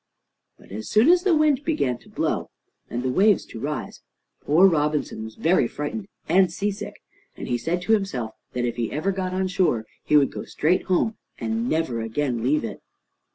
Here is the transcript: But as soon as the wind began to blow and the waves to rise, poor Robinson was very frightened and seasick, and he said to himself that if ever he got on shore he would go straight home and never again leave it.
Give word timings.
But 0.57 0.71
as 0.71 0.89
soon 0.89 1.09
as 1.09 1.21
the 1.21 1.35
wind 1.35 1.63
began 1.63 1.99
to 1.99 2.09
blow 2.09 2.49
and 2.89 3.03
the 3.03 3.11
waves 3.11 3.45
to 3.45 3.59
rise, 3.59 4.01
poor 4.43 4.67
Robinson 4.67 5.23
was 5.23 5.35
very 5.35 5.67
frightened 5.67 6.07
and 6.27 6.51
seasick, 6.51 7.03
and 7.37 7.47
he 7.47 7.59
said 7.59 7.83
to 7.83 7.93
himself 7.93 8.31
that 8.53 8.65
if 8.65 8.79
ever 8.91 9.11
he 9.11 9.15
got 9.15 9.31
on 9.35 9.47
shore 9.47 9.85
he 10.03 10.17
would 10.17 10.31
go 10.31 10.43
straight 10.43 10.85
home 10.85 11.19
and 11.37 11.69
never 11.69 12.01
again 12.01 12.41
leave 12.43 12.63
it. 12.63 12.81